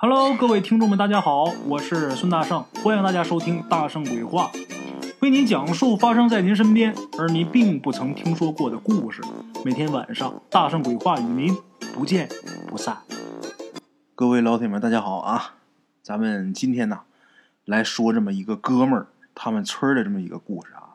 [0.00, 4.48] Hello，各位听众们，大家好，我是孙大圣，欢迎大家收听《大圣鬼话》，
[5.18, 9.20] 为您讲述发生在您身边而您并不曾听说过的故事。
[9.64, 11.52] 每天晚上，《大圣鬼话》与您
[11.92, 12.28] 不见
[12.68, 12.98] 不散。
[14.14, 15.56] 各位老铁们，大家好啊！
[16.00, 17.00] 咱们今天呢，
[17.64, 20.94] 来说这么一个哥们儿他们村的这么一个故事啊。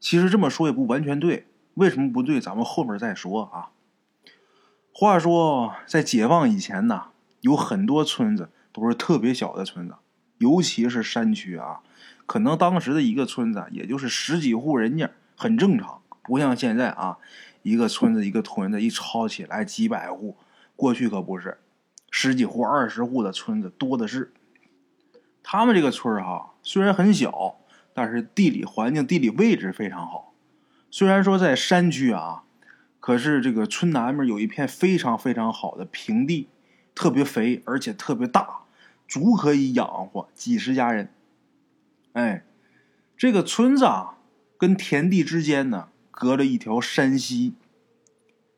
[0.00, 2.40] 其实这么说也不完全对，为什么不对？
[2.40, 3.70] 咱们后面再说啊。
[4.92, 7.04] 话说在解放以前呢，
[7.44, 9.96] 有很多村子都是特别小的村子，
[10.38, 11.80] 尤其是山区啊，
[12.24, 17.18] 可能当时的一个村子也就是十几户人家，很正常，不像现在啊，
[17.62, 20.38] 一个村子一个屯子一抄起来几百户，
[20.74, 21.58] 过去可不是，
[22.10, 24.32] 十几户、二十户的村子多的是。
[25.42, 27.58] 他们这个村儿哈，虽然很小，
[27.92, 30.32] 但是地理环境、地理位置非常好。
[30.90, 32.44] 虽然说在山区啊，
[32.98, 36.48] 可是这个村南面有一片非常非常好的平地，
[36.94, 38.60] 特别肥，而且特别大，
[39.08, 41.08] 足可以养活几十家人。
[42.12, 42.44] 哎，
[43.16, 44.18] 这个村子啊，
[44.56, 47.54] 跟田地之间呢，隔着一条山溪。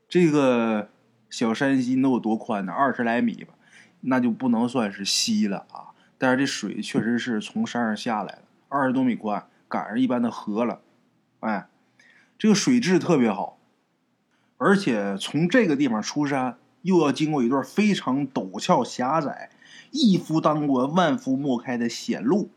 [0.08, 0.90] 这个
[1.30, 2.72] 小山溪能有多宽呢？
[2.72, 3.54] 二十来米吧，
[4.02, 5.96] 那就不能算是溪了啊。
[6.18, 10.80] 但是这水确实是从山上下来的，二十多米宽，赶上一般的河了。
[11.40, 11.66] 哎，
[12.38, 13.58] 这个水质特别好，
[14.58, 16.56] 而且从这个地方出山，
[16.86, 19.50] 又要经过一段非常陡峭狭窄、
[19.90, 22.50] 一夫当关万夫莫开的险路。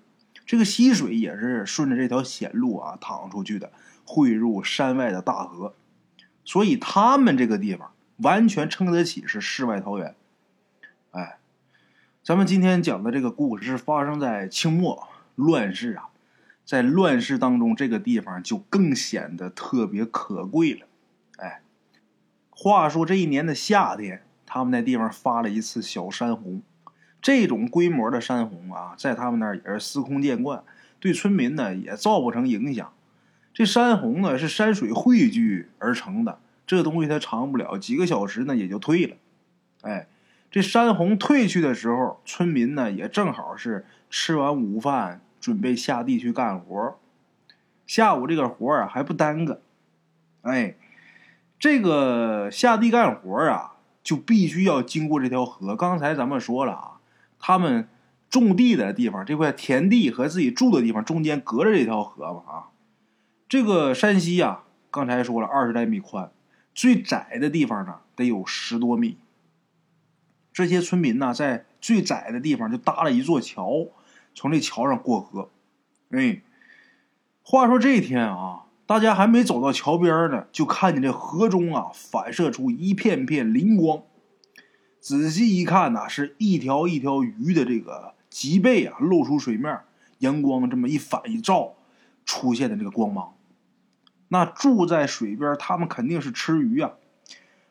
[0.46, 3.72] 这个溪水也是顺着这条险路啊淌出去的，
[4.06, 5.74] 汇入山外的大河。
[6.46, 10.16] 所以他们这个地方完全称得起是世外桃源。
[11.12, 11.36] 哎。
[12.22, 16.10] 咱们今天讲的这个故事是发生在清末乱世啊，
[16.64, 20.86] 在乱世当中，这个地方就更显得特别可贵了。
[21.38, 21.62] 哎，
[22.62, 26.62] 话说这一年的夏天，他们那地方发了一次小山洪，
[27.22, 30.62] 这种规模的山洪啊，在他们那儿也是司空见惯，
[31.00, 32.92] 对村民呢也造不成影响。
[33.54, 39.16] 这山洪呢是山水汇聚而成的，这东西它长不了几个小时呢也就退了。
[39.84, 40.08] 哎。
[40.52, 46.98] 这山洪退去的时候，村民呢也正好是吃完午饭，准备下地去干活。
[47.86, 49.62] 下午这个活啊还不耽搁，
[50.42, 50.74] 哎，
[51.60, 55.76] 这个下地干活啊就必须要经过这条河。
[55.76, 57.02] 刚才咱们说了啊，
[57.38, 57.90] 他们
[58.30, 62.68] 种地的地方这块田地和自己住的地方中间隔着这条河嘛啊。
[63.50, 66.32] 这个山溪呀，刚才说了二十来米宽，
[66.74, 69.18] 最窄的地方呢得有十多米。
[70.54, 73.88] 这些村民呢，在最窄的地方就搭了一座桥，
[74.34, 75.50] 从这桥上过河。
[76.12, 76.42] 哎，
[77.44, 84.02] 话说这一天啊，大家还没走到桥边呢，就看见这河中啊反射出一片片灵光。
[85.00, 89.82] 仔细一看呐，是一条一条鱼的这个脊背啊露出水面，
[90.18, 91.76] 阳光这么一反一照，
[92.26, 93.36] 出现的这个光芒。
[94.30, 96.94] 那住在水边，他们肯定是吃鱼啊，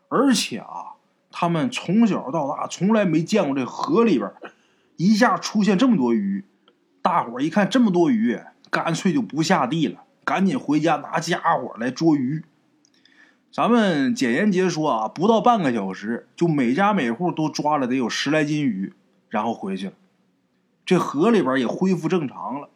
[0.08, 0.94] 而且啊。
[1.30, 4.32] 他们从小到大从来没见过这河里边
[4.96, 6.44] 一下出现这么多鱼，
[7.02, 8.40] 大伙儿一看这么多鱼，
[8.70, 12.44] 干脆就不下地了，赶紧回家拿家伙来捉鱼。
[13.50, 18.92] 咱们简言结说啊，不到半个小时，就每家每户都抓了得有十来斤鱼，
[19.30, 19.94] 然后回去了。
[20.84, 22.68] 这河里边也恢复正常了。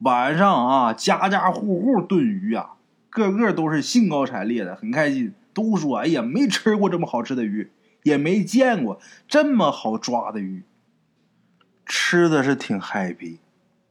[0.00, 2.74] 晚上啊，家家户户炖鱼啊，
[3.08, 7.70] 个个都是兴高采烈的，很开心，都说：“哎呀，没吃过这么好吃的鱼。”
[8.04, 10.62] 也没见过这么好抓的鱼，
[11.84, 13.38] 吃的是挺 happy，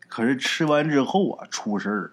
[0.08, 2.12] 可是吃完之后啊出事儿。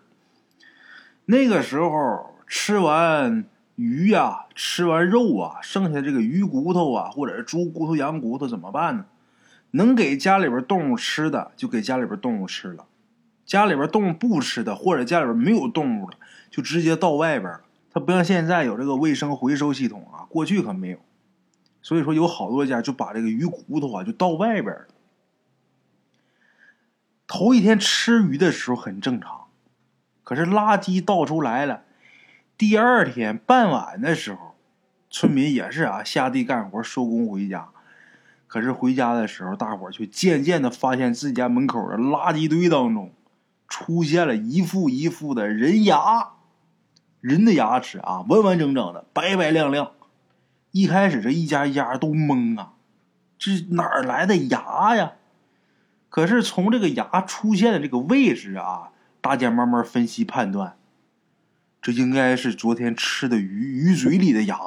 [1.27, 3.45] 那个时候吃完
[3.77, 9.07] 鱼呀，吃完肉啊，剩下这个鱼骨头啊，或者是猪骨头、羊骨头怎么办呢？
[9.73, 12.87] 能给家里边动物吃的就给家里边动物吃了，
[13.45, 16.17] 家里边动物不吃的或者家里边没有动物了，
[16.51, 17.63] 就直接到外边了。
[17.91, 20.99] 它不像现在有这个卫生回收系统啊，过去可没有。
[21.83, 24.87] 所以说，有好多家就把这个鱼骨头啊，就倒外边了。
[27.27, 29.44] 头一天吃鱼的时候很正常，
[30.25, 31.83] 可是垃圾倒出来了。
[32.59, 34.55] 第二天傍晚的时候，
[35.11, 37.69] 村民也是啊，下地干活收工回家。
[38.47, 43.13] 可是回家的时候，大伙却渐渐的发现自己家门口的垃圾堆当中，
[43.69, 46.35] 出现了一副一副的人牙，
[47.21, 49.91] 人的牙齿啊，完完整整的，白白亮亮。
[50.71, 52.75] 一开始这一家一家都懵啊，
[53.39, 55.13] 这哪儿来的牙呀？
[56.09, 58.91] 可是从这个牙出现的这个位置啊，
[59.25, 60.77] 大家慢慢分析判断，
[61.81, 64.59] 这应该是昨天吃的鱼鱼嘴里的牙。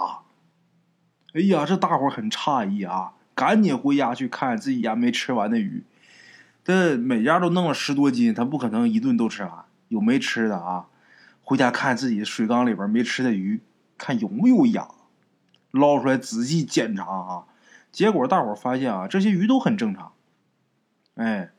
[1.35, 5.83] 哎呀，这大伙很诧异啊，赶紧回家去看自己家没吃完的鱼。
[6.63, 10.87] 这每家都弄了十多斤，他不可能一顿都吃完，有没吃的啊？
[11.43, 13.61] 回家看自己水缸里边没吃的鱼，
[13.95, 14.87] 看有没有牙，
[15.69, 17.43] 捞出来仔细检查啊。
[17.91, 20.13] 结果大伙发现啊，这些鱼都很正常。
[21.13, 21.51] 哎，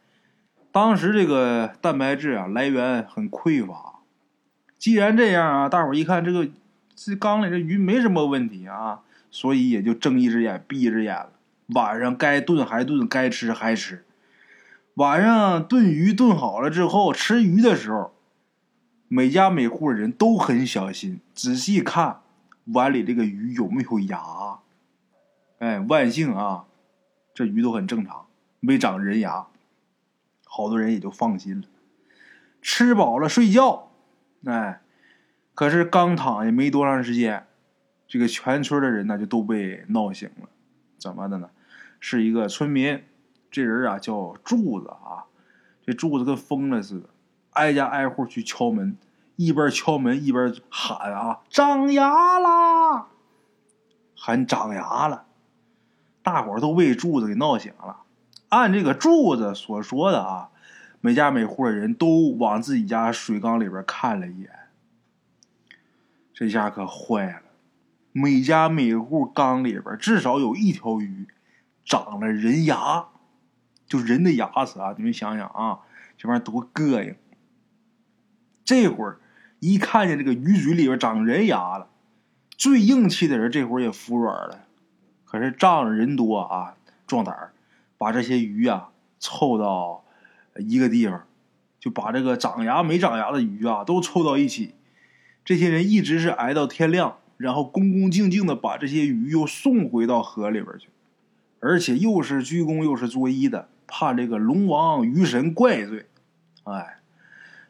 [0.78, 3.98] 当时这个蛋白质啊来源很匮乏。
[4.78, 6.48] 既然这样啊，大伙一看这个
[6.94, 11.32] 这缸里这鱼没什么问题啊，所以也就睁一只眼闭一只眼了。
[11.74, 14.04] 晚上该炖还炖，该吃还吃。
[14.94, 18.12] 晚上炖鱼炖好了之后，吃鱼的时候，
[19.08, 22.20] 每家每户的人都很小心，仔细看
[22.66, 24.60] 碗里这个鱼有没有牙。
[25.58, 26.66] 哎，万幸啊，
[27.34, 28.26] 这鱼都很正常，
[28.60, 29.46] 没长人牙。
[30.58, 31.68] 好多人也就放心了。
[32.60, 33.92] 吃饱了睡觉，
[34.44, 34.80] 哎，
[35.54, 37.46] 可是刚躺下没多长时间，
[38.08, 40.48] 这个全村的人呢就都被闹醒了。
[40.98, 41.50] 怎么的呢？
[42.00, 43.04] 是一个村民。
[43.52, 45.30] 这人啊叫柱子啊，
[45.86, 47.08] 这柱子跟疯了似的，
[47.52, 48.98] 挨家挨户去敲门，
[49.36, 53.06] 一边敲门一边喊啊：“长牙啦！”
[54.18, 55.26] 喊长牙了，
[56.24, 58.02] 大伙都被柱子给闹醒了。
[58.48, 60.50] 按这个柱子所说的啊，
[61.00, 64.50] 每家每户的人都往自己家水缸里边看了一眼，
[66.32, 67.42] 这下可坏了，
[68.12, 71.26] 每家每户缸里边至少有一条鱼
[71.84, 73.06] 长了人牙。
[73.86, 75.78] 就人的牙齿啊，你们想想啊，
[76.18, 77.16] 这玩意儿多膈应！
[78.62, 79.18] 这会儿
[79.60, 81.88] 一看见这个鱼嘴里边长人牙了，
[82.50, 84.66] 最硬气的人这会儿也服软了。
[85.24, 86.74] 可是仗着人多啊，
[87.06, 87.52] 壮胆儿，
[87.98, 90.04] 把这些鱼啊凑到
[90.56, 91.24] 一个地方，
[91.78, 94.74] 就把这个长牙没长牙的鱼啊都凑到一起。
[95.44, 100.88] 这些人一直是挨到天亮，然后恭恭敬敬的把这些鱼又送回到河里边去，
[101.60, 103.68] 而且又是鞠躬又是作揖的。
[103.90, 106.04] 怕这个龙王鱼神怪罪，
[106.64, 106.98] 哎，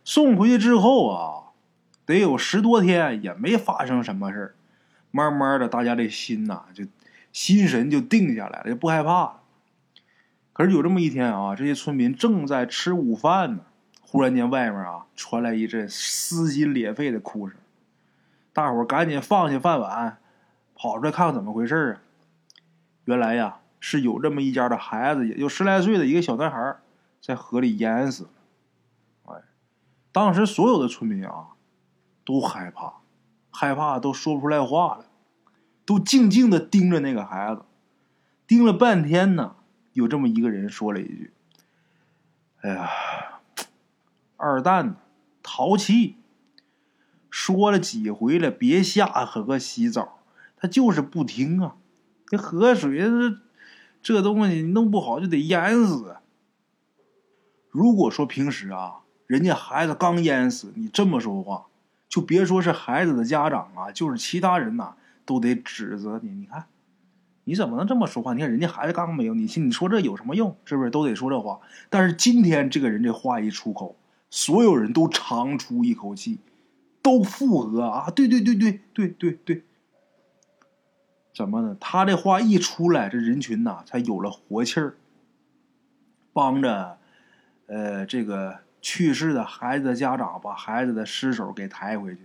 [0.03, 1.55] 送回去之后啊，
[2.05, 4.55] 得有十多天也没发生什么事儿。
[5.13, 6.85] 慢慢的，大家这心呐，就
[7.33, 9.38] 心神就定下来了，就不害怕了。
[10.59, 13.61] 可是有这么一天啊，这些村民正在吃午饭呢，
[14.03, 17.57] 忽然间外面啊传来一阵撕心裂肺的哭声。
[18.53, 20.19] 大伙赶紧放下饭碗，
[20.75, 22.03] 跑出来看看怎么回事啊。
[23.05, 23.61] 原来呀。
[23.81, 26.79] 是有这么一家的孩子，也就十来岁的一个小男孩，
[27.21, 28.31] 在河里淹死了。
[29.27, 29.43] 哎，
[30.11, 31.51] 当时所有的村民啊，
[32.25, 32.95] 都害怕，
[33.53, 35.05] 害怕都说不出来话了，
[35.87, 37.63] 都静静的盯着那个孩子，
[38.49, 39.55] 盯了半天呢。
[39.99, 41.33] 有这么一个人说了一句
[42.63, 42.89] ：“哎呀，
[44.37, 44.97] 二蛋
[45.43, 46.17] 淘气，
[47.29, 50.21] 说了几回了，别下河洗澡，
[50.57, 51.77] 他就是不听啊。
[52.27, 53.39] 这河水这……”
[54.01, 56.19] 这东西弄不好就得淹死。
[57.69, 61.67] 如果说平时啊，人家孩子刚淹死，你这么说话，
[62.09, 64.95] 就别说是孩子的家长啊，就是其他人呐，
[65.27, 66.31] 都得指责你。
[66.31, 66.67] 你看，
[67.49, 68.35] 你怎么能这么说话？
[68.35, 69.67] 你看人家孩子刚没有，你信？
[69.67, 70.55] 你说这有什么用？
[70.67, 71.59] 是不是都得说这话？
[71.89, 73.97] 但是今天这个人这话一出口，
[74.29, 76.41] 所有人都长出一口气，
[77.01, 78.11] 都附和啊！
[78.11, 79.63] 对对对对对对对。
[81.35, 81.75] 怎么呢？
[81.81, 84.97] 他这话一出来，这人群呐才有了活气儿，
[86.35, 86.99] 帮着，
[87.65, 92.21] 呃，这个去世的孩子的家长把孩子的尸首给抬回去。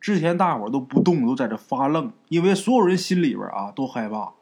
[0.00, 4.32] 之前大伙都不动，都在这发愣，因为所有人心里边啊都害怕，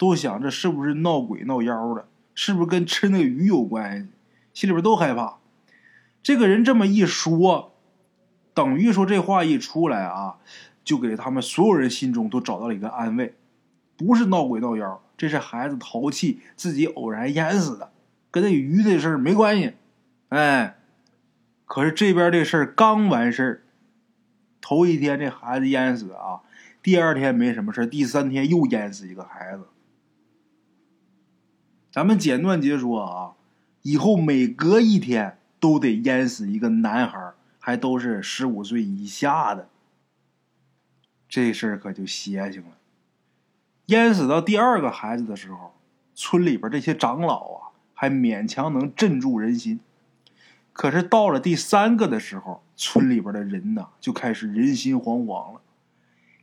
[0.00, 2.08] 都想这是不是闹鬼闹妖的？
[2.34, 4.08] 是不是跟吃那个鱼有关系？
[4.54, 5.36] 心里边都害怕。
[6.22, 7.74] 这个人这么一说，
[8.54, 10.38] 等于说这话一出来啊。
[10.82, 13.34] 就给他们所有人心中都找到了一个安慰，
[13.98, 17.92] 不是闹鬼闹妖，这是孩子淘气，自己偶然淹死的，
[18.30, 19.74] 跟那鱼的事儿没关系。
[20.30, 20.78] 哎，
[21.66, 23.62] 可是这边这事儿刚完事儿，
[24.62, 26.40] 头一天这孩子淹死啊，
[26.82, 29.66] 第二天没什么事儿第三天又淹死一个孩子。
[31.90, 33.32] 咱们简短截说啊，
[33.82, 39.68] 以后每隔一天都得淹死一个男孩，还都是十五岁以下的。
[41.28, 42.70] 这事儿可就邪性了。
[43.86, 45.74] 淹死到第二个孩子的时候，
[46.14, 49.80] 村里边这些长老啊，还勉强能镇住人心。
[50.72, 55.60] 可是到了第三个的时候，村里边的人呐，就开始人心惶惶了。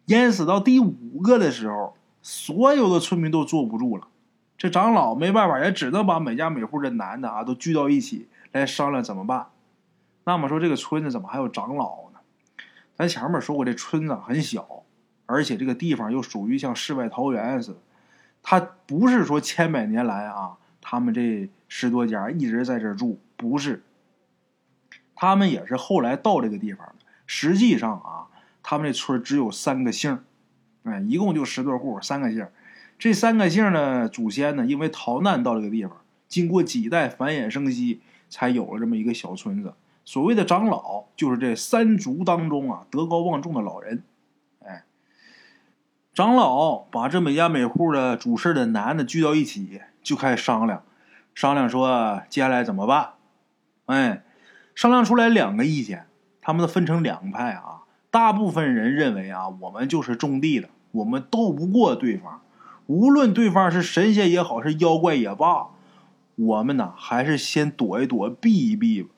[0.07, 4.09] 淹死到第五个的时候，所有的村民都坐不住了。
[4.57, 9.47] 这长老没办法，也只能把每家每户的男的啊，都聚到一起来商量怎么办。
[10.23, 12.19] 那么说，这个村子怎么还有长老呢？
[12.95, 14.83] 咱前面说过，这村子很小，
[15.27, 17.77] 而且这个地方又属于像世外桃源似的。
[18.41, 23.83] 他不是说千百年来啊，他们这十多家一直在这住，不是。
[25.15, 26.95] 他们也是后来到这个地方的。
[27.25, 28.27] 实际上啊，
[28.63, 30.23] 他们这村只有三个姓
[30.83, 32.47] 哎，一共就十多户，三个姓
[32.97, 39.73] 这三个姓呢，祖先呢，因为逃难到这个地方，经过几代繁衍生息，才有了这么一个小村子。
[40.03, 44.03] 所谓的长老，就是这三族当中啊德高望重的老人。
[44.65, 44.85] 哎，
[46.13, 50.83] 长老把这每家每户的主事的男的聚到一起，就开始商量，
[51.35, 53.13] 商量说接下来怎么办。
[53.85, 54.23] 哎。
[54.75, 56.05] 商量出来两个意见，
[56.39, 57.81] 他们都分成两派啊。
[58.11, 62.39] 大部分人认为啊，我们就是种地的，我们斗不过对方，
[62.87, 65.67] 无论对方是神仙也好，是妖怪也罢，
[66.35, 69.09] 我们呢还是先躲一躲，避一避吧。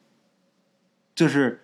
[1.15, 1.61] 这是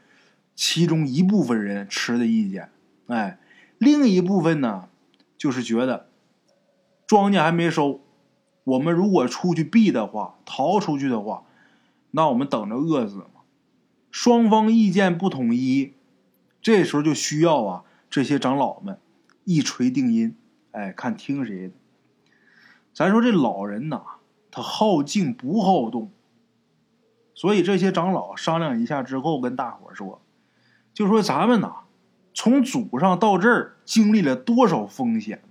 [0.56, 2.70] 其中一部分人持的意见。
[3.08, 3.40] 哎，
[3.78, 4.90] 另一部分呢，
[5.38, 6.10] 就是觉得
[7.08, 8.02] 庄稼还没收，
[8.64, 11.46] 我们如果出去避的话，逃出去的话，
[12.12, 13.26] 那我们等着饿死。
[14.12, 15.94] 双方意见不统一，
[16.62, 18.98] 这时候就需要啊这些长老们
[19.44, 20.38] 一锤定音，
[20.72, 21.74] 哎，看听谁的。
[22.96, 24.02] 咱说这老人呐，
[24.50, 26.10] 他好静不好动，
[27.34, 30.22] 所以这些长老商量一下之后，跟大伙说，
[30.94, 31.82] 就说咱们呐，
[32.34, 35.44] 从祖上到这儿经历了多少风险，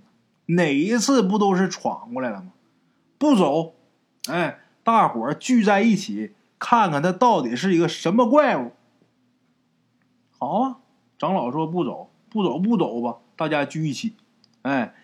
[0.47, 2.53] 哪一次不都是闯过来了吗？
[3.19, 3.75] 不走，
[4.29, 6.35] 哎，大伙聚在一起。
[6.57, 8.73] 看看他到底是一个什么怪物。
[10.39, 10.79] 好啊，
[11.19, 14.15] 长老说不走，不走不走吧，大家聚一起。
[14.63, 14.95] 哎，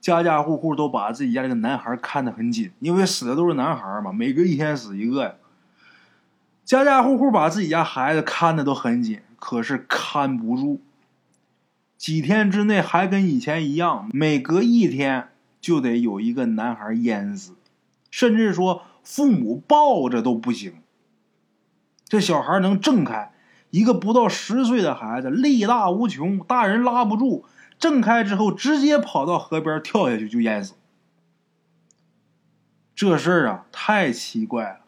[0.00, 5.34] 家家户户都把自己家这个男孩看得很紧，因为死的都是男孩嘛，每隔一天死一个呀。
[6.64, 10.80] 家家户户把自己家孩子看的都很紧，可是看不住。
[11.96, 15.28] 几天之内还跟以前一样，每隔一天
[15.60, 17.54] 就得有一个男孩淹死，
[18.10, 20.74] 甚至说父母抱着都不行。
[22.06, 23.32] 这小孩能挣开，
[23.70, 27.44] 一个不到十岁的孩子力大无穷，大人拉不住，
[27.78, 30.74] 挣开之后直接跑到河边跳下去就淹死。
[32.94, 34.80] 这事儿啊太奇怪了，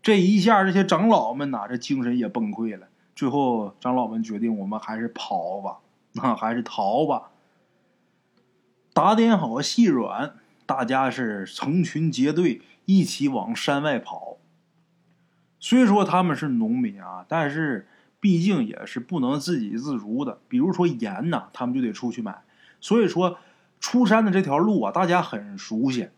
[0.00, 2.88] 这一下这些长老们呐，这精神也崩溃了。
[3.14, 5.78] 最后长老们决定，我们还是跑吧，
[6.12, 7.30] 那 还是逃吧。
[8.94, 14.38] 打点好细软，大家是成群结队一起往山外跑。
[15.60, 17.86] 虽说他们是农民啊，但是
[18.20, 20.40] 毕竟也是不能自给自足的。
[20.48, 22.42] 比如说盐呐，他们就得出去买。
[22.80, 23.38] 所以说，
[23.80, 26.08] 出山的这条路啊，大家很熟悉。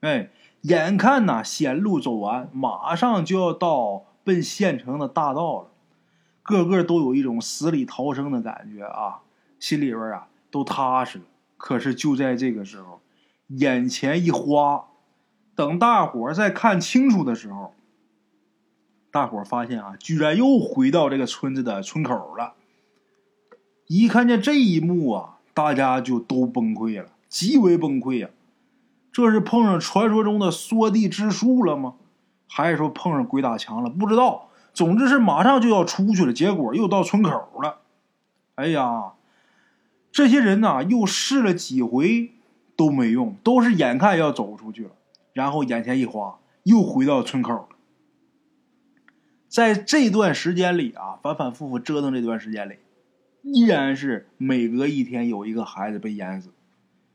[0.00, 0.30] 哎，
[0.62, 5.68] 眼看呐，险路走完，马上就要到奔县城的大道了，
[6.42, 9.20] 个个都有一种死里逃生的感觉啊，
[9.58, 11.24] 心里边啊都踏实了。
[11.56, 13.00] 可是就在这个时候，
[13.48, 14.86] 眼前一花，
[15.54, 17.72] 等大伙再看清楚的时候。
[19.14, 22.54] 大伙发现啊，居然又回到这个村子的村口了。
[23.86, 28.30] 一看见这一幕啊，大家就都崩溃了，极为崩溃呀！
[29.12, 31.94] 这是碰上传说中的缩地之术了吗？
[32.48, 33.88] 还是说碰上鬼打墙了？
[33.88, 34.48] 不知道。
[34.72, 37.30] 总之是马上就要出去了，结果又到村口
[37.62, 37.82] 了。
[38.56, 39.12] 哎呀，
[40.10, 42.32] 这些人呐，又试了几回
[42.74, 44.90] 都没用，都是眼看要走出去了，
[45.32, 47.68] 然后眼前一花，又回到村口。
[49.54, 52.74] 在这段时间里啊，反反复复折腾这段时间里，
[53.42, 56.50] 依然是每隔一天有一个孩子被淹死，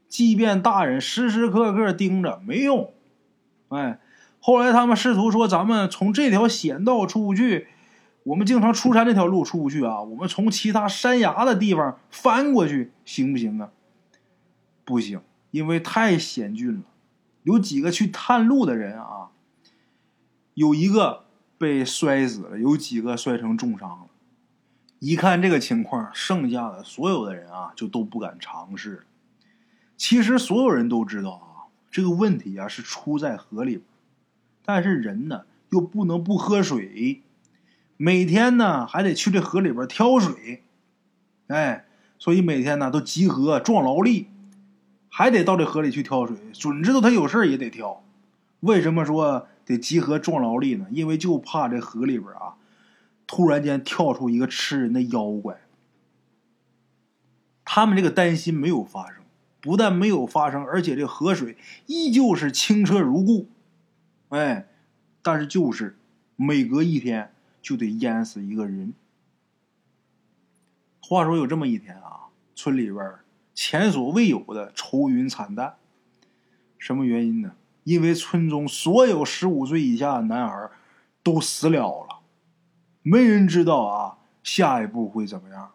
[0.08, 2.94] 即便大人时时刻刻盯着没用。
[3.68, 4.00] 哎，
[4.40, 7.68] 后来他们试图说：“咱们从这条险道出不去，
[8.24, 13.72] 我们经常出山这条路出不去啊，我们从其他山崖的地方翻过去行不行啊？”
[14.86, 15.20] 不行，
[15.52, 16.84] 因为太险峻了。
[17.44, 19.32] 有几个去探路的人啊，
[20.54, 21.26] 有一个。
[21.60, 24.08] 被摔死了，有几个摔成重伤了。
[25.00, 29.06] 一看这个情况，剩下的所有的人啊，就都不敢尝试。
[29.98, 33.84] 其实所有人都知道啊，这个问题啊是出在河里边，
[34.66, 37.22] 但是人呢又不能不喝水，
[37.98, 40.64] 每天呢还得去这河里边挑水，
[41.48, 41.86] 哎，
[42.18, 44.28] 所以每天呢都集合壮劳力，
[45.10, 46.38] 还得到这河里去挑水。
[46.54, 48.02] 准知道他有事也得挑。
[48.62, 49.48] 为什么说？
[49.70, 52.56] 得集合壮劳力呢，因为就怕这河里边啊，
[53.28, 55.62] 突然间跳出一个吃人的妖怪。
[57.64, 59.22] 他们这个担心没有发生，
[59.62, 63.48] 不但没有发生，而且这河水依旧是清澈如故。
[64.30, 64.68] 哎，
[65.22, 66.00] 但是就是
[66.36, 68.96] 每隔一天就得淹死一个人。
[71.00, 73.20] 话说有这么一天啊，村里边
[73.54, 75.76] 前所未有的愁云惨淡。
[76.80, 77.54] 什么原因呢？
[77.84, 80.70] 因为村中所有十五岁以下的男孩
[81.24, 82.20] 都死了了，
[83.02, 85.72] 没人知道啊下一步会怎么样。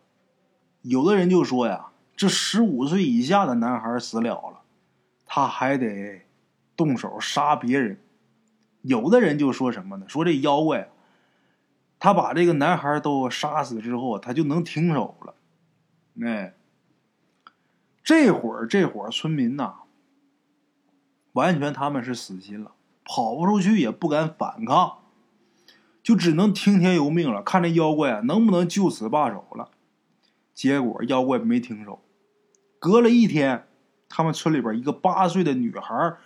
[0.83, 4.61] 有的人就说呀，这十五岁以下的男孩死了了，
[5.27, 6.23] 他还得
[6.77, 8.01] 动手杀别人。
[8.83, 10.07] 有的人就说什么呢？
[10.09, 10.91] 说这妖怪，
[11.99, 15.35] 他把这个男孩都杀死之后，他就能停手了。
[16.23, 16.55] 哎，
[18.03, 19.75] 这会儿这伙村民呐，
[21.35, 22.73] 完全他们是死心了，
[23.05, 24.99] 跑不出去，也不敢反抗，
[26.03, 29.71] 就只能听天由命了，看这妖怪啊能不能就此罢手了。
[30.53, 32.01] 结果妖怪没停手，
[32.81, 33.67] 隔了一天，
[34.09, 36.17] 他们村里边一个八岁的女孩。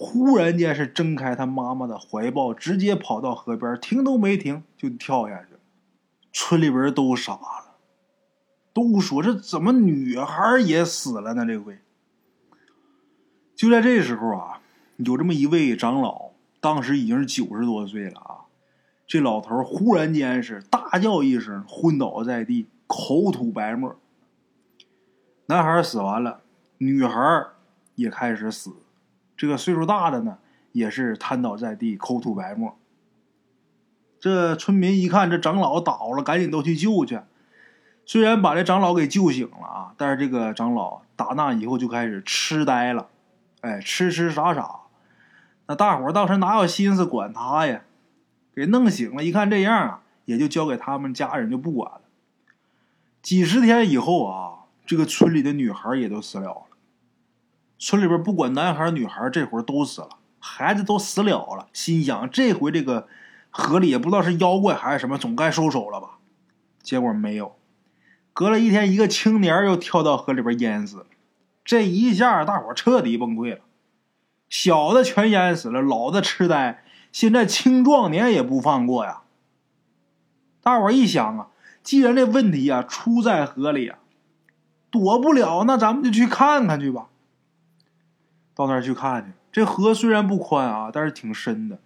[0.00, 5.58] 忽然间是挣开他妈妈的怀抱，直接跑到河边，停都没停就跳下去了。
[6.32, 7.74] 村里边都傻了，
[8.72, 11.44] 都说这怎么女孩也死了呢？
[11.44, 11.80] 这回
[13.56, 14.57] 就在这时候啊，
[14.98, 18.34] 有这么一位长老，当时已经是九十多岁了啊。
[19.06, 23.96] 这老头忽然间是大叫一声，昏倒在地，口吐白沫。
[25.46, 26.40] 男孩死完了，
[26.78, 27.46] 女孩
[27.94, 28.72] 也开始死。
[29.36, 30.38] 这个岁数大的呢，
[30.72, 32.76] 也是瘫倒在地，口吐白沫。
[34.18, 37.20] 这村民一看这长老倒了，赶紧都去救去。
[38.04, 43.08] 虽然把这长老给救醒了啊，但是这个长老打那以后就开始痴呆了，
[43.60, 44.80] 哎，痴痴傻傻。
[45.68, 47.82] 那大伙儿当时哪有心思管他呀？
[48.56, 52.00] 给弄醒了，一看这样啊，也就交给他们家人就不管了。
[53.22, 56.64] 几十天以后啊，这个村里的女孩也都死了。
[57.78, 60.08] 村里边不管男孩女孩，这会儿都死了，
[60.40, 61.68] 孩子都死了了。
[61.72, 63.06] 心想这回这个
[63.50, 66.18] 河里也不知道是妖怪还是什么，总该收手了吧？
[66.82, 67.54] 结果没有。
[68.32, 71.06] 隔了一天，一个青年又跳到河里边淹死了。
[71.64, 73.60] 这一下，大伙彻底崩溃了。
[74.48, 79.22] 小的全淹死了，老的痴呆，现在青壮年也不放过呀。
[80.62, 81.48] 大伙一想啊，
[81.82, 83.98] 既然这问题啊出在河里啊，
[84.90, 87.08] 躲不了，那咱们就去看看去吧。
[88.54, 91.78] 到那儿去看去，这河虽然不宽啊，但是挺深的。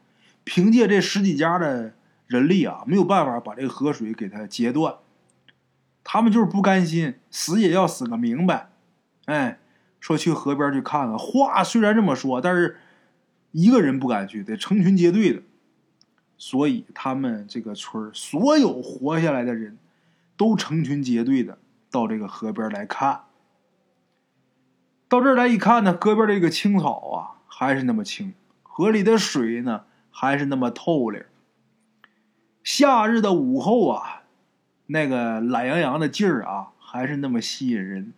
[0.44, 1.94] 凭借这十几家的
[2.26, 4.94] 人力啊，没有办法把这个河水给它截断。
[6.02, 8.70] 他们就是不甘心，死也要死个明白。
[9.26, 9.60] 哎，
[10.02, 11.16] 说去河边去看看。
[11.16, 12.76] 话虽然这么说，但是
[13.52, 15.42] 一个人不敢去，得成群结队的。
[16.36, 19.78] 所以他们这个村所有活下来的人
[20.36, 21.56] 都成群结队的
[21.88, 23.20] 到这个河边来看。
[25.08, 28.34] 到这儿来一看呢，河边这个青草啊还是那么青，
[28.64, 31.24] 河里的水呢还是那么透亮。
[32.64, 34.22] 夏日的午后啊，
[34.86, 38.12] 那个懒洋洋的劲儿啊还是那么吸引人，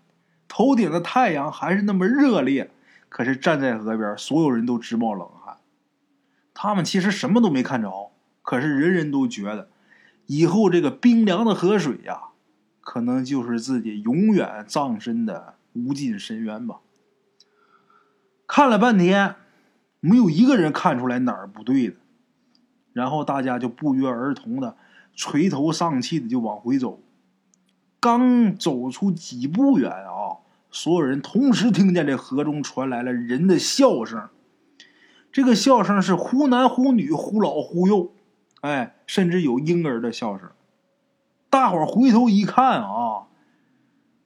[0.55, 2.71] 头顶的太阳还是那么热烈。
[3.09, 5.57] 可是站在河边，所有人都直冒冷汗。
[6.53, 8.13] 他们其实什么都没看着，
[8.43, 9.69] 可是人人都觉得，
[10.27, 12.29] 以后这个冰凉的河水呀，
[12.81, 16.81] 可能就是自己永远葬身的无尽深渊吧。
[18.47, 19.37] 看了半天，
[20.01, 21.97] 没有一个人看出来哪儿不对的，
[22.93, 24.77] 然后大家就不约而同的
[25.15, 27.01] 垂头丧气的就往回走。
[28.01, 30.24] 刚走出几步远啊，
[30.75, 34.29] 所有人同时听见这河中传来了人的笑声。
[35.31, 38.11] 这个笑声是忽男忽女、忽老忽幼，
[38.61, 40.51] 哎，甚至有婴儿的笑声。
[41.49, 43.29] 大伙回头一看啊，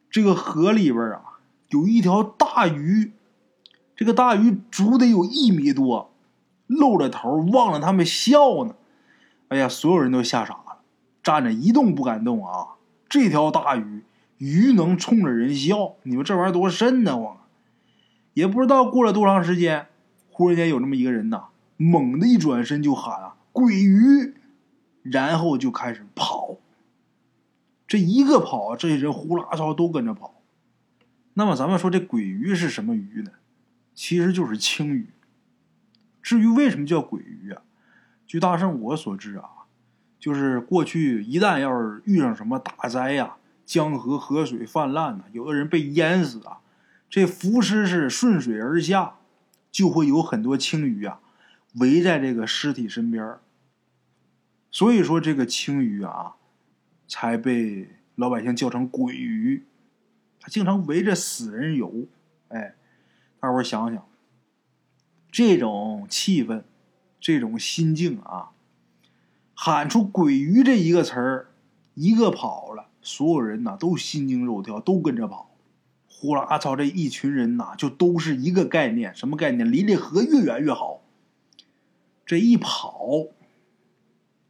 [0.08, 1.20] 这个河里边啊
[1.68, 3.12] 有一条大鱼。
[3.94, 6.10] 这个大鱼足得有一米多，
[6.66, 8.74] 露着头望着他们笑呢。
[9.48, 10.78] 哎呀，所有人都吓傻了，
[11.22, 12.78] 站着一动不敢动啊！
[13.06, 14.02] 这条大鱼，
[14.38, 17.36] 鱼能冲着人笑，你们这玩意儿多瘆得慌！
[18.34, 19.86] 也不知道过了多长时间，
[20.30, 21.46] 忽然间有这么一个人呐，
[21.76, 24.34] 猛地一转身就喊啊：“鬼鱼！”
[25.02, 26.56] 然后就开始跑。
[27.86, 30.34] 这一个跑，这些人呼啦超都跟着跑。
[31.34, 33.32] 那么咱们说这鬼鱼是什么鱼呢？
[33.94, 35.08] 其实就是青鱼。
[36.22, 37.62] 至于为什么叫鬼鱼啊？
[38.26, 39.48] 据大圣我所知啊，
[40.20, 43.37] 就是过去一旦要是遇上什么大灾呀，
[43.68, 46.60] 江河河水泛滥呐，有的人被淹死啊，
[47.10, 49.16] 这浮尸是顺水而下，
[49.70, 51.20] 就会有很多青鱼啊
[51.74, 53.36] 围在这个尸体身边
[54.70, 56.36] 所以说这个青鱼啊，
[57.06, 59.66] 才被老百姓叫成鬼鱼。
[60.40, 62.06] 他经常围着死人游，
[62.48, 62.74] 哎。
[63.40, 64.08] 大伙想想，
[65.30, 66.64] 这种气氛，
[67.20, 68.50] 这种心境啊，
[69.54, 71.50] 喊出“鬼鱼”这一个词儿，
[71.94, 75.50] 一个跑了，所有人呐都心惊肉跳，都跟着跑。
[76.06, 79.72] 呼啦操，这一群人呐，就都是一个概念，什么概念？
[79.72, 81.00] 离这河越远越好。
[82.26, 83.08] 这一跑，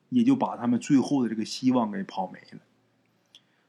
[0.08, 2.58] 也就把他们最后的这个希望给跑没了。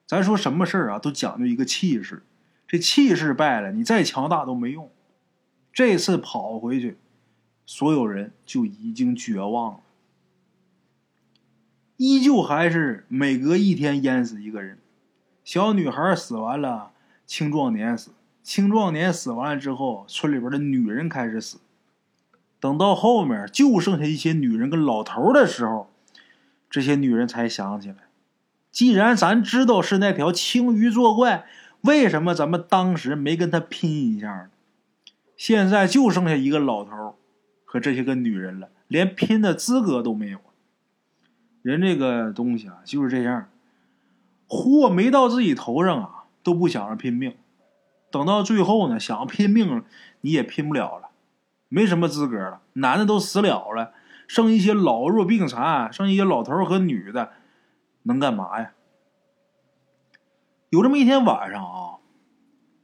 [0.07, 2.23] 咱说什么事儿啊，都讲究一个气势，
[2.67, 4.89] 这气势败了，你再强大都没用。
[5.71, 6.97] 这次跑回去，
[7.67, 9.81] 所有人就已经绝望了，
[12.01, 14.77] 依旧还是每隔一天淹死一个人。
[15.43, 16.91] 小女孩死完了，
[17.27, 21.57] 青壮年死，青壮年死完了之后，村里边的女人开始死。
[22.61, 25.91] 等到后面就剩下一些女人跟老头的时候，
[26.69, 27.97] 这些女人才想起来，
[28.71, 31.45] 既然咱知道是那条青鱼作怪，
[31.81, 34.49] 为什么咱们当时没跟他拼一下呢？
[35.35, 37.17] 现在就剩下一个老头
[37.65, 40.39] 和这些个女人了，连拼的资格都没有。
[41.69, 43.47] 人这个东西啊，就是这样，
[44.47, 47.35] 货没到自己头上啊，都不想着拼命，
[48.09, 49.83] 等到最后呢，想拼命
[50.21, 51.09] 你也拼不了了。
[51.67, 53.93] 没什么资格了，男的都死了了，
[54.27, 57.33] 剩一些老弱病残，剩一些老头和女的，
[58.03, 58.71] 能干嘛呀？
[60.71, 62.01] 有这么一天晚上啊，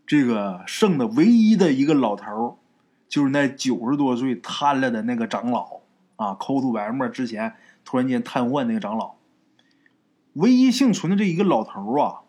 [0.05, 2.59] 这个剩的唯一的一个老头，
[3.07, 5.81] 就是那九十多岁瘫了的那个长老
[6.17, 9.15] 啊，口吐白沫之前突然间瘫痪那个长老，
[10.33, 12.21] 唯一幸存的这一个老头啊，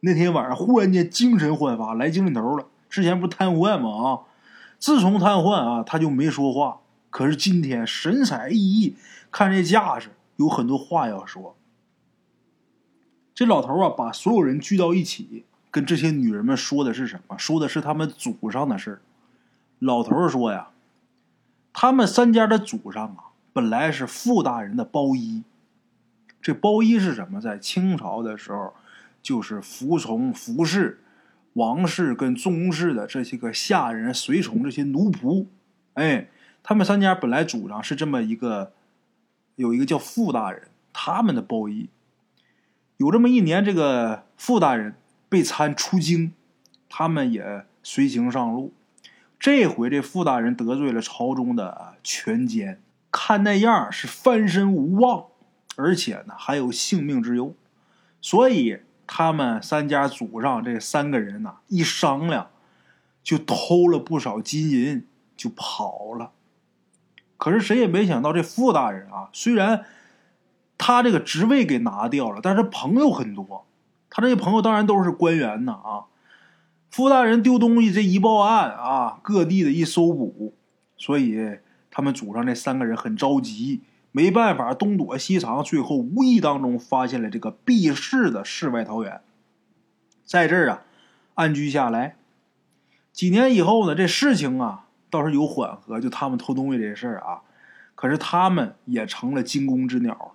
[0.00, 2.66] 那天晚上忽然间精神焕发，来精神头了。
[2.90, 3.90] 之前不是瘫痪吗？
[3.90, 4.20] 啊！
[4.78, 6.80] 自从瘫痪啊，他就没说话。
[7.10, 8.94] 可是今天神采奕奕，
[9.30, 11.56] 看这架势，有很多话要说。
[13.34, 17.38] 这老头啊，把所有人聚到一起，跟这些女人们说的是什么？
[17.38, 19.00] 说的是他们祖上的事儿。
[19.78, 20.70] 老头说呀，
[21.72, 23.27] 他们三家的祖上啊，
[23.58, 25.42] 本来是傅大人的包衣。
[26.40, 27.40] 这包衣是什么？
[27.40, 28.72] 在清朝的时候，
[29.20, 31.02] 就是服从服侍。
[31.54, 35.46] 王氏跟宗室的这些个下人、随从、这些奴仆，
[35.94, 36.28] 哎，
[36.62, 38.72] 他们三家本来主张是这么一个，
[39.56, 41.88] 有一个叫傅大人，他们的包衣。
[42.98, 44.94] 有这么一年，这个傅大人
[45.28, 46.32] 被参出京，
[46.88, 48.72] 他们也随行上路。
[49.36, 52.80] 这回这傅大人得罪了朝中的权奸，
[53.18, 55.26] 看那样是翻身无望，
[55.76, 57.54] 而且呢还有性命之忧，
[58.20, 58.82] 所以。
[59.10, 62.50] 他们三家祖上这三个人呐，一商量，
[63.22, 66.32] 就偷了不少金银，就跑了。
[67.38, 69.86] 可是谁也没想到，这傅大人啊，虽然
[70.76, 73.66] 他这个职位给拿掉了，但是朋友很多。
[74.10, 76.04] 他这些朋友当然都是官员呐啊。
[76.90, 80.54] 傅大人丢东西这一报案啊，各地的一搜捕，
[80.98, 81.60] 所以
[81.98, 83.80] 他们祖上这三个人很着急。
[84.12, 89.20] 没办法，东躲西藏，最后无意当中发现了这个避世的世外桃源，
[90.24, 90.82] 在这儿啊
[91.34, 92.14] 安居下来。
[93.12, 97.42] 几年以后呢，这事情啊倒是有缓和，就他们偷东西这事儿啊，
[97.96, 100.32] 可是他们也成了惊弓之鸟了，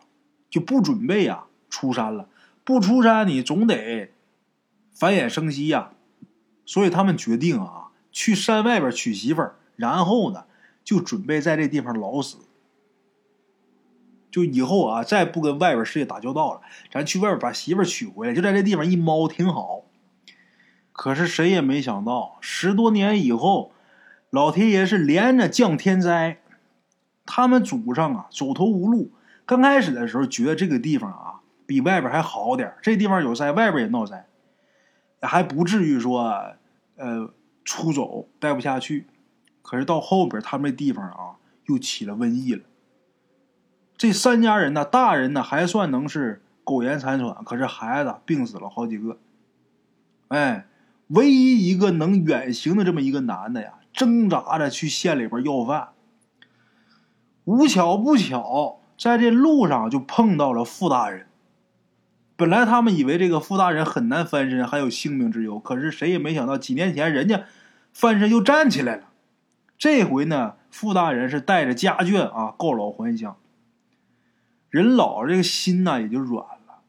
[0.49, 2.27] 就不准备啊出山了。
[2.65, 4.11] 不出山，你总得
[4.93, 5.91] 繁衍生息呀，
[6.65, 10.43] 所以他们决定啊去山外边娶媳妇儿，然后呢
[10.83, 12.37] 就准备在这地方老死。
[14.31, 19.83] 就以后啊，再不跟外边世界打交道了，咱去外边把媳妇娶回来，就在这地方一猫挺好。
[20.91, 23.71] 可是谁也没想到，十多年以后，
[24.31, 26.39] 老天爷是连着降天灾，
[27.27, 29.11] 他们祖上啊走投无路。
[29.45, 34.25] 刚开始的时候觉得这个地方啊比外边还好点这地方有灾，外边也闹灾，
[35.21, 36.55] 还不至于说
[36.95, 37.31] 呃
[37.63, 39.05] 出走待不下去。
[39.63, 42.61] 可是到后边，他们这地方啊又起了瘟疫了。
[43.97, 49.17] 这三家人呢，大人呢还算能是苟延残喘，可是孩子病死了好几个。
[50.27, 50.67] 哎，
[51.07, 55.89] 唯一一个能远行的这么一个男的呀，挣扎着去县里边要饭。
[57.45, 61.27] 无巧不巧，在这路上就碰到了傅大人。
[62.35, 67.43] 本来他们以为这个傅大人很难翻身，还有性命之忧，可是谁也没想到，几年前人家
[67.93, 69.09] 翻身又站起来了。
[69.77, 73.37] 这回呢，傅大人是带着家眷啊，告老还乡。
[74.69, 76.81] 人老，这个心呢也就软了。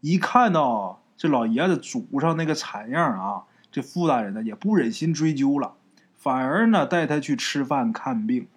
[0.00, 5.74] 一看到这老爷子祖上那个惨样啊，这傅大人呢也不忍心追究了，
[6.16, 8.48] 反而呢带他去吃饭看病。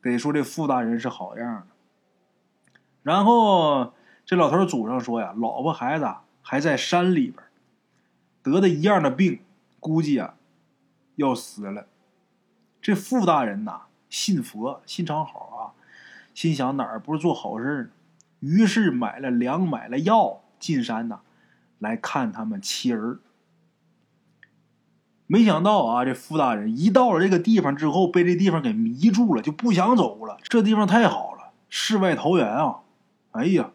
[0.00, 1.66] 得说这傅大人是好样的。
[3.02, 3.92] 然后
[4.24, 7.44] 这老头祖上说呀，老婆孩子还在山里边，
[8.42, 9.40] 得的一样的病，
[9.78, 10.34] 估计啊
[11.14, 11.86] 要死了。
[12.82, 15.60] 这傅大人呐信佛，心肠好啊。
[16.34, 17.88] 心想哪儿不是做好事呢？
[18.40, 21.20] 于是买了粮，买了药，进山呐，
[21.78, 23.20] 来看他们妻儿。
[25.26, 30.38] 没想到啊，这傅大人一到了这个地方之后，被这地方给迷住了，就不想走了。
[30.42, 32.80] 这地方太好了，世外桃源啊！
[33.30, 33.70] 哎呀，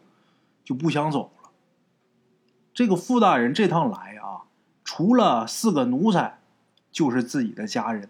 [0.64, 1.50] 就不想走了。
[2.74, 4.44] 这个傅大人这趟来啊，
[4.84, 6.38] 除了四个奴才，
[6.92, 8.08] 就是自己的家人，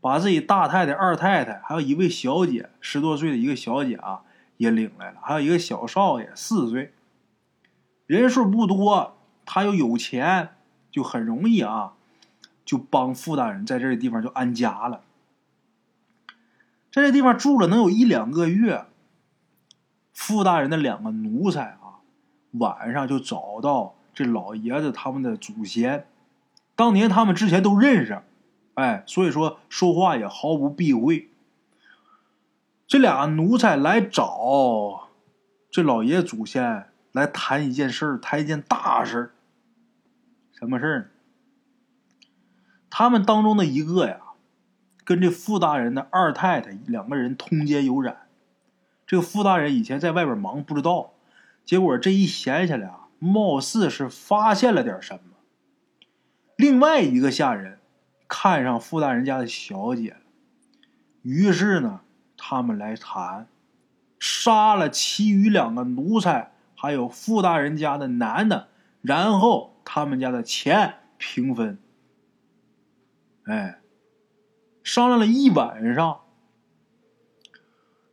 [0.00, 4.22] 把自己大太太、二太太，还有一位小姐，十多岁的一个小姐啊，
[4.56, 6.94] 也领来了，还有一个小少爷，四岁。
[8.06, 10.50] 人数不多，他又有钱，
[10.90, 11.94] 就很容易啊。
[12.62, 15.00] 就帮傅大人在这个地方就安家了，
[16.92, 18.84] 在这地方住了能有一两个月。
[20.12, 21.98] 傅大人的两个奴才啊，
[22.52, 26.06] 晚上就找到这老爷子他们的祖先，
[26.76, 28.22] 当年他们之前都认识，
[28.80, 31.30] 哎，所以说说话也毫不避讳。
[32.86, 35.08] 这俩奴才来找
[35.70, 39.30] 这老爷祖先来谈一件事儿，谈一件大事儿。
[40.52, 41.10] 什么事儿？
[42.88, 44.20] 他们当中的一个呀，
[45.04, 48.28] 跟这傅大人的二太太两个人通奸有染。
[49.06, 51.14] 这个傅大人以前在外边忙不知道，
[51.64, 55.20] 结果这一闲下来啊，貌似是发现了点什么。
[56.56, 57.79] 另外一个下人
[58.30, 60.20] 看上傅大人家的小姐了，
[61.22, 62.00] 于是呢，
[62.36, 63.48] 他们来谈，
[64.20, 68.68] 杀了其余两个奴才，还有傅大人家的男的，
[69.02, 71.76] 然后他们家的钱平分。
[73.46, 73.80] 哎，
[74.84, 76.20] 商量了一晚上，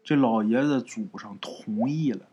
[0.03, 2.25] 这老爷子祖上同意了。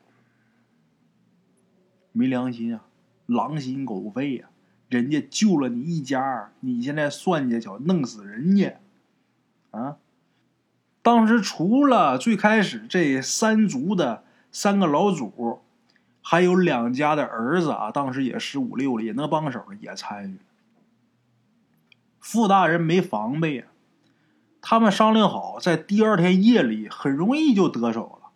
[2.13, 2.87] 没良心啊，
[3.27, 4.49] 狼心狗肺呀！
[4.95, 8.79] 人家救了你一家，你现在算计想弄死人家
[9.73, 9.97] 啊！
[11.03, 15.63] 当时除了最开始这三族的三个老祖，
[16.23, 20.39] 还有两家的儿子啊，当时也十五六了，也能帮手，也参与。
[22.21, 23.65] 傅大人没防备呀，
[24.63, 28.31] 他们商量好，在第二天夜里很容易就得手了，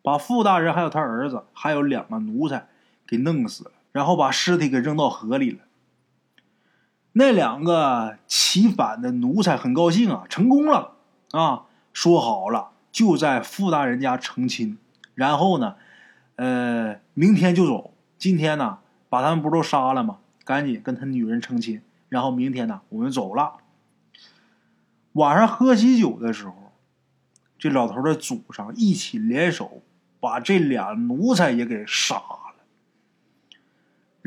[0.00, 2.66] 把傅大人还有他儿子还有两个奴才
[3.06, 5.60] 给弄死了，然后把尸体给扔到河里了。
[7.12, 10.92] 那两个起反的奴才很高兴啊，成功了
[11.30, 11.62] 啊！
[11.94, 14.76] 说好了就在傅大人家成亲，
[15.14, 15.76] 然后呢，
[16.34, 17.94] 呃，明天就走。
[18.18, 20.18] 今天呢，把他们不都杀了吗？
[20.44, 21.80] 赶紧跟他女人成亲。
[22.10, 23.54] 然后明天呢，我们走了。
[25.14, 26.72] 晚上喝喜酒的时候，
[27.58, 29.80] 这老头的祖上一起联手，
[30.20, 32.20] 把这俩奴才也给杀。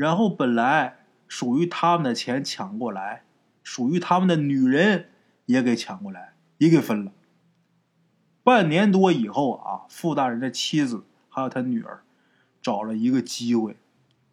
[0.00, 3.22] 然后本来属于他们的钱抢过来，
[3.62, 5.10] 属于他们的女人
[5.44, 7.12] 也给抢过来，也给分了。
[8.42, 12.02] 半年多以后啊，傅大人的妻子还有他女儿，
[12.62, 13.76] 找了一个机会，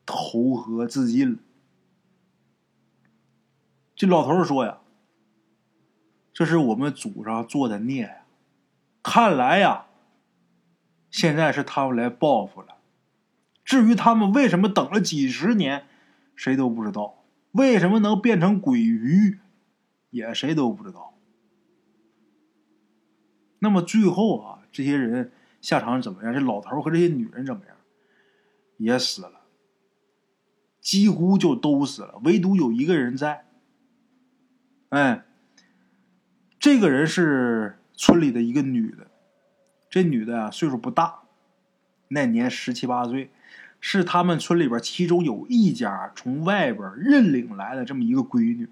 [0.06, 1.40] 投河自尽了。
[3.94, 4.78] 这老头说呀
[6.32, 8.22] ：“这是我们祖上做的孽呀，
[9.04, 9.88] 看来呀，
[11.12, 12.77] 现在是他们来报复了。
[13.68, 15.86] 至于他们为什么等了几十年，
[16.38, 19.40] 谁都不知道；为什么能变成鬼鱼，
[20.10, 21.18] 也谁都不知道。
[23.60, 26.34] 那么最后啊，这些人下场怎么样？
[26.34, 27.76] 这老头和这些女人怎么样？
[28.78, 29.42] 也死了，
[30.80, 33.48] 几乎就都死了，唯独有一个人在。”
[34.88, 35.26] 哎，
[36.58, 39.12] 这个人是村里的一个女的，
[39.90, 41.24] 这女的啊岁数不大，
[42.08, 43.30] 那年十七八岁，
[43.80, 48.70] 是他们村里边其中有一家从外边认领来的这么一个闺女，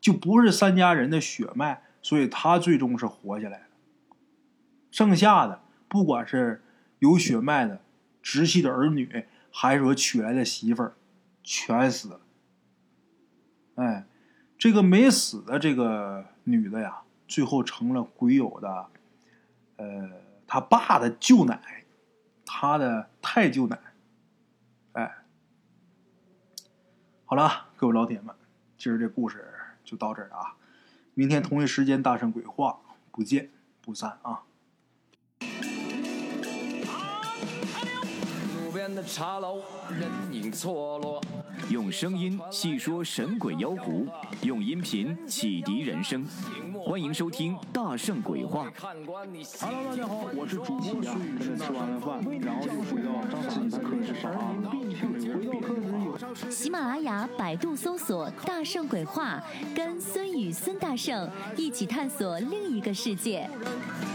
[0.00, 3.66] 就不是三家人的血脉，所以她最终是活下来了。
[4.90, 6.62] 剩下的不管是
[6.98, 7.80] 有血脉的
[8.22, 10.94] 直系的儿女，还是说娶来的媳妇儿，
[11.42, 12.20] 全死了。
[13.76, 14.06] 哎。
[14.58, 18.86] 这个没死的这个女的呀，最后成了鬼友的，
[19.76, 20.10] 呃，
[20.46, 21.84] 他爸的舅奶，
[22.46, 23.78] 他的太舅奶，
[24.96, 25.14] 哎，
[27.26, 28.34] 好了，各位老铁们，
[28.78, 29.52] 今儿这故事
[29.84, 30.56] 就到这儿啊，
[31.12, 32.80] 明天同一时间大圣鬼话，
[33.10, 33.50] 不见
[33.82, 34.44] 不散啊。
[38.94, 41.20] 的茶楼，人影错落。
[41.70, 44.06] 用声音细说神鬼妖狐，
[44.42, 46.24] 用音频启迪人生。
[46.84, 48.68] 欢迎收听《大圣鬼话》。
[49.60, 51.56] Hello，大家好，我是主播孙宇。
[51.56, 53.10] 吃完了饭，然后就回到
[53.48, 54.54] 自己的课室上啊。
[56.50, 59.42] 喜马拉雅、百度搜索“大圣鬼话”，
[59.74, 63.48] 跟孙宇、孙大圣一起探索另一个世界。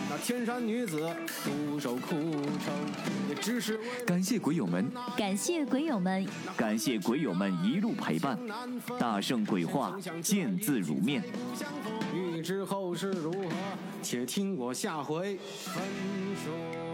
[0.09, 1.09] 那天山女子
[1.43, 2.71] 独守枯城。
[4.05, 6.23] 感谢鬼友们，感谢鬼友们，
[6.55, 8.37] 感谢鬼友们一路陪伴。
[8.99, 11.23] 大圣鬼话，见字如面。
[12.13, 13.49] 欲知后事如何，
[14.03, 15.83] 且听我下回分
[16.43, 16.90] 说。